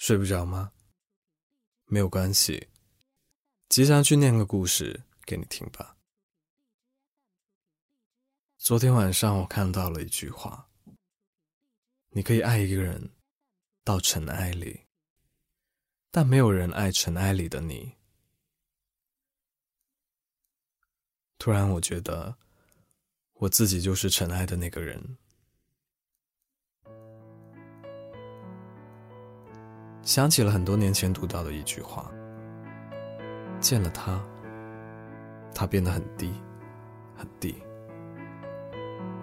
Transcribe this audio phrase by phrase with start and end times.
[0.00, 0.72] 睡不着吗？
[1.84, 2.68] 没有关系，
[3.68, 5.94] 即将去念个故事给你听吧。
[8.56, 10.66] 昨天晚上我看到了一句话：
[12.08, 13.10] 你可以爱一个人
[13.84, 14.86] 到尘埃里，
[16.10, 17.94] 但没有人爱尘埃里的你。
[21.36, 22.38] 突然，我觉得
[23.34, 25.18] 我自己就是尘埃的那个人。
[30.02, 32.10] 想起了很多年前读到的一句话
[33.60, 34.20] ：“见了他，
[35.54, 36.32] 他变得很低，
[37.16, 37.62] 很低，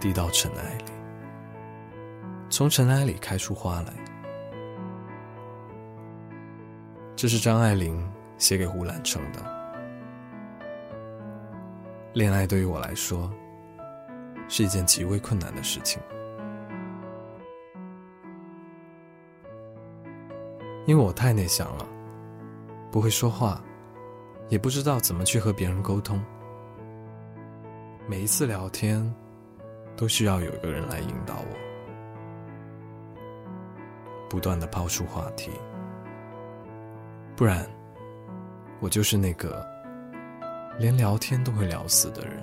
[0.00, 0.84] 低到尘埃里，
[2.48, 3.92] 从尘埃里开出花来。”
[7.14, 9.40] 这是张爱玲写给胡兰成的。
[12.14, 13.30] 恋爱对于我来说，
[14.48, 16.02] 是一件极为困难的事情。
[20.84, 21.86] 因为我太内向了，
[22.90, 23.62] 不会说话，
[24.48, 26.20] 也不知道怎么去和别人沟通。
[28.08, 29.14] 每一次聊天，
[29.96, 31.56] 都需要有一个人来引导我，
[34.28, 35.52] 不断的抛出话题，
[37.36, 37.64] 不然，
[38.80, 39.64] 我就是那个
[40.80, 42.42] 连聊天都会聊死的人。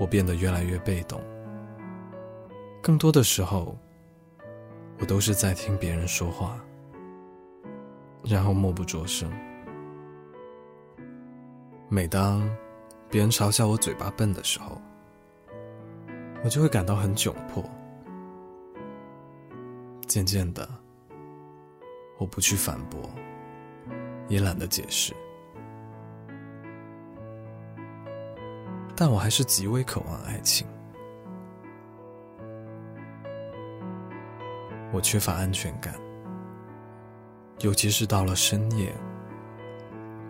[0.00, 1.20] 我变得越来越被动，
[2.82, 3.78] 更多的时候。
[4.98, 6.58] 我都是在听别人说话，
[8.22, 9.30] 然后默不作声。
[11.88, 12.48] 每当
[13.10, 14.80] 别人嘲笑我嘴巴笨的时候，
[16.42, 17.62] 我就会感到很窘迫。
[20.06, 20.68] 渐渐的，
[22.18, 23.00] 我不去反驳，
[24.28, 25.12] 也懒得解释，
[28.94, 30.66] 但我还是极为渴望爱情。
[34.94, 35.92] 我缺乏安全感，
[37.58, 38.94] 尤其是到了深夜，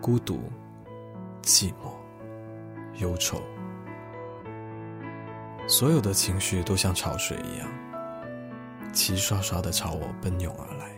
[0.01, 0.41] 孤独、
[1.43, 1.93] 寂寞、
[2.99, 3.39] 忧愁，
[5.67, 7.69] 所有的情绪都像潮水一样，
[8.91, 10.89] 齐刷刷的朝我奔涌而来，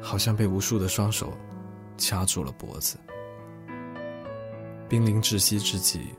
[0.00, 1.34] 好像被无数的双手
[1.98, 2.96] 掐住了脖子，
[4.88, 6.14] 濒临窒息之际，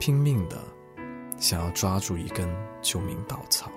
[0.00, 0.56] 拼命的。
[1.38, 2.48] 想要抓住一根
[2.82, 3.70] 救命稻草，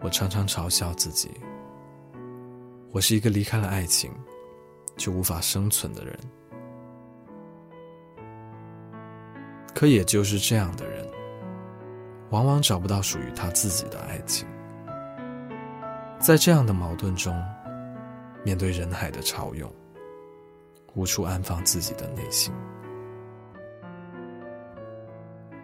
[0.00, 1.28] 我常常嘲笑自己，
[2.92, 4.12] 我是一个离开了爱情
[4.96, 6.16] 就无法生存的人。
[9.74, 11.04] 可也就是这样的人，
[12.30, 14.46] 往往找不到属于他自己的爱情，
[16.20, 17.34] 在这样的矛盾中，
[18.44, 19.68] 面对人海的潮涌，
[20.94, 22.54] 无处安放自己的内心。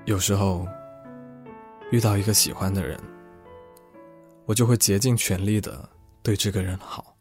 [0.09, 0.67] 有时候，
[1.93, 2.99] 遇到一个喜欢的人，
[4.47, 5.87] 我就会竭尽全力的
[6.23, 7.15] 对这个人好。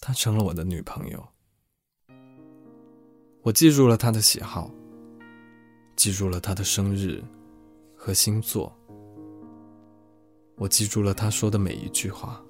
[0.00, 1.26] 她成了我的女朋友，
[3.40, 4.70] 我记住了她的喜好，
[5.96, 7.24] 记住了她的生日
[7.96, 8.70] 和星座，
[10.56, 12.44] 我记住了她说的每一句话。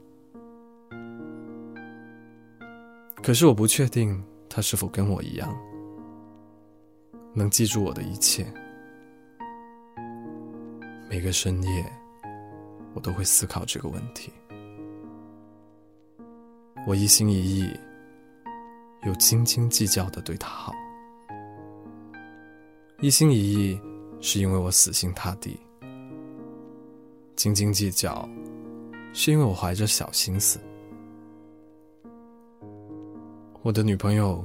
[3.23, 4.21] 可是我不确定
[4.51, 5.57] 她是否跟我一样。
[7.35, 8.47] 能记住我的一切，
[11.09, 11.93] 每个深夜，
[12.93, 14.31] 我都会思考这个问题。
[16.87, 17.71] 我一心一意，
[19.05, 20.75] 又斤斤计较的对他好。
[23.01, 23.81] 一心一意，
[24.21, 25.57] 是因为我死心塌地；
[27.35, 28.29] 斤斤计较，
[29.15, 30.61] 是因为我怀着小心思。
[33.63, 34.45] 我的女朋友，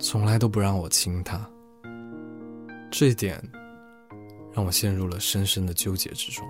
[0.00, 1.48] 从来都不让我亲她。
[2.92, 3.42] 这一点
[4.52, 6.46] 让我陷入了深深的纠结之中。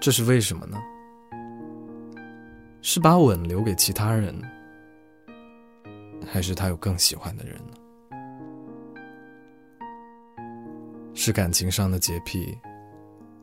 [0.00, 0.80] 这是为什么呢？
[2.80, 4.40] 是把吻留给其他人，
[6.24, 7.74] 还是他有更喜欢的人呢？
[11.12, 12.56] 是感情上的洁癖，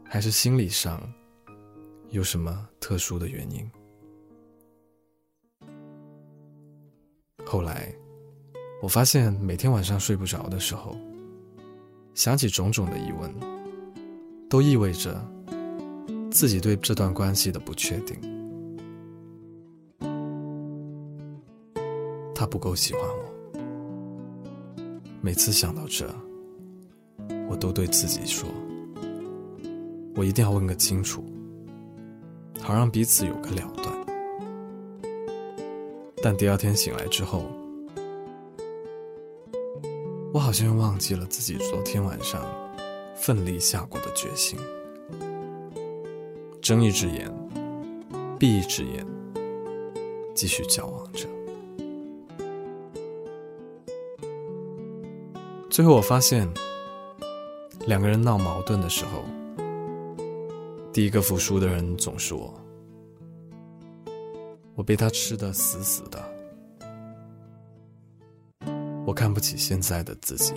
[0.06, 1.02] 还是心理上
[2.12, 3.70] 有什么特殊的原因？
[7.46, 7.94] 后来。
[8.82, 10.98] 我发现每天晚上睡不着的时候，
[12.16, 13.32] 想起种种的疑问，
[14.50, 15.24] 都意味着
[16.32, 18.18] 自己对这段关系的不确定。
[22.34, 23.60] 他不够喜欢我，
[25.22, 26.12] 每次想到这，
[27.48, 28.50] 我都对自己说
[30.18, 31.24] ：“我一定要问个清楚，
[32.60, 33.96] 好让彼此有个了断。”
[36.24, 37.61] 但第二天醒来之后。
[40.34, 42.42] 我好像又忘记了自己昨天晚上
[43.14, 44.58] 奋力下过的决心。
[46.62, 47.30] 睁一只眼，
[48.40, 49.06] 闭一只眼，
[50.34, 51.28] 继续交往着。
[55.70, 56.50] 最后我发现，
[57.86, 59.26] 两个人闹矛盾的时候，
[60.94, 62.54] 第一个服输的人总是我。
[64.76, 66.31] 我被他吃的死死的，
[69.12, 70.54] 我看不起现在的自己，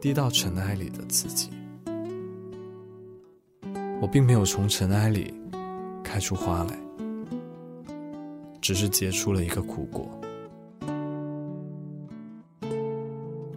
[0.00, 1.50] 低到尘埃里的自己。
[4.00, 5.34] 我并没有从尘埃里
[6.04, 6.78] 开出花来，
[8.60, 10.08] 只是结出了一个苦果。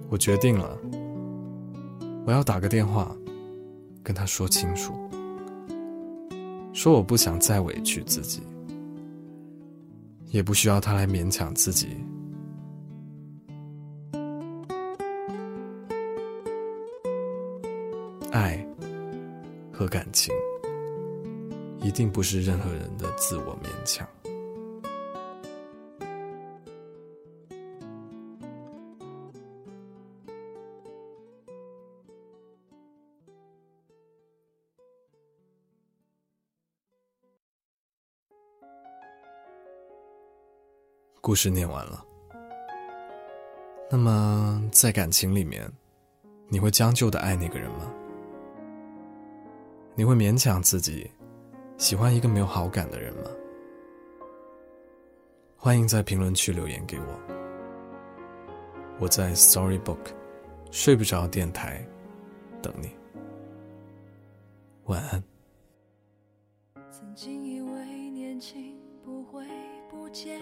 [0.10, 0.76] 我决定了，
[2.26, 3.16] 我要打个电话
[4.02, 4.96] 跟他说清楚，
[6.74, 8.42] 说我不想再委屈自己。
[10.32, 11.90] 也不需要他来勉强自己。
[19.88, 20.34] 感情
[21.80, 24.08] 一定不是任何人的自我勉强。
[41.20, 42.06] 故事念完了，
[43.92, 45.70] 那么在感情里面，
[46.48, 47.94] 你会将就的爱那个人吗？
[49.98, 51.10] 你会勉强自己
[51.76, 53.32] 喜欢一个没有好感的人吗？
[55.56, 57.20] 欢迎在评论区留言给我，
[59.00, 59.98] 我在 Storybook
[60.70, 61.84] 睡不着电台
[62.62, 62.92] 等你，
[64.86, 65.24] 晚安。
[66.92, 69.44] 曾经以为年轻不会
[69.90, 70.40] 不见。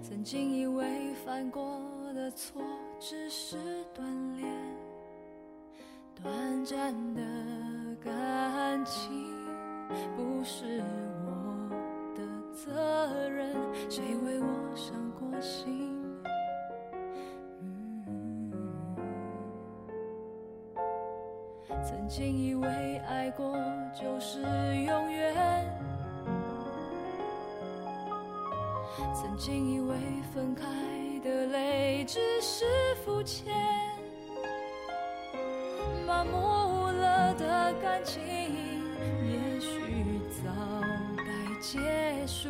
[0.00, 1.80] 曾经以为犯过
[2.14, 2.62] 的错
[3.00, 3.56] 只是
[3.92, 4.48] 锻炼，
[6.22, 7.20] 短暂的
[8.00, 9.10] 感情
[10.16, 10.82] 不是
[11.26, 11.68] 我
[12.14, 12.22] 的
[12.52, 13.56] 责任，
[13.90, 15.90] 谁为我伤过心？
[21.84, 23.56] 曾经以为爱过
[23.92, 25.34] 就是永远。
[29.12, 29.96] 曾经以为
[30.32, 30.64] 分开
[31.24, 32.64] 的泪只是
[33.04, 33.52] 肤浅，
[36.22, 40.52] 麻木了的感情，也许早
[41.16, 42.48] 该结束。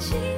[0.00, 0.33] 情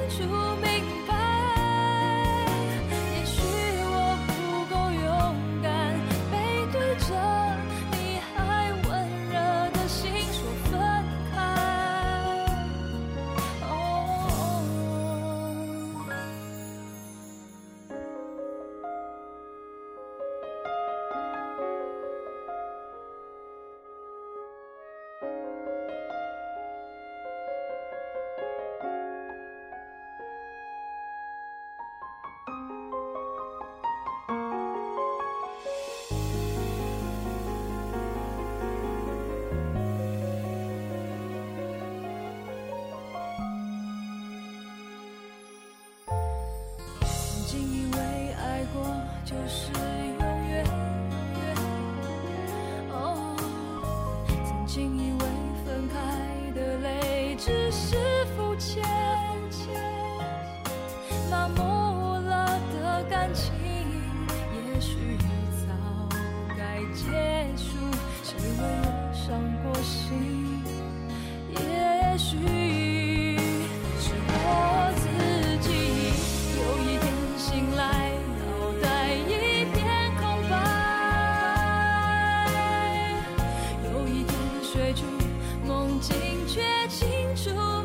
[87.37, 87.76] 就。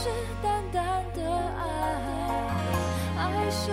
[0.00, 0.08] 是
[0.40, 1.28] 淡淡的
[1.58, 1.64] 爱
[3.16, 3.72] 爱是